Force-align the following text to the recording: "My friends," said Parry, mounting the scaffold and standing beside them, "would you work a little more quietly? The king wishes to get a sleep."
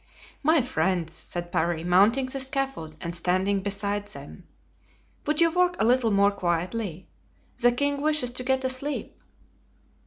"My 0.41 0.63
friends," 0.63 1.13
said 1.13 1.51
Parry, 1.51 1.83
mounting 1.83 2.25
the 2.25 2.39
scaffold 2.39 2.97
and 3.01 3.15
standing 3.15 3.59
beside 3.59 4.07
them, 4.07 4.47
"would 5.27 5.39
you 5.39 5.51
work 5.51 5.75
a 5.77 5.85
little 5.85 6.09
more 6.09 6.31
quietly? 6.31 7.07
The 7.59 7.71
king 7.71 8.01
wishes 8.01 8.31
to 8.31 8.43
get 8.43 8.63
a 8.63 8.69
sleep." 8.71 9.15